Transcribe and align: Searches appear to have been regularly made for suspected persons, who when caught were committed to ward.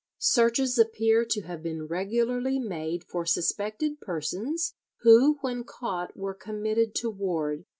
Searches 0.17 0.79
appear 0.79 1.23
to 1.25 1.41
have 1.41 1.61
been 1.61 1.85
regularly 1.85 2.57
made 2.57 3.03
for 3.03 3.23
suspected 3.23 3.99
persons, 4.01 4.73
who 5.01 5.37
when 5.41 5.63
caught 5.63 6.17
were 6.17 6.33
committed 6.33 6.95
to 6.95 7.11
ward. 7.11 7.65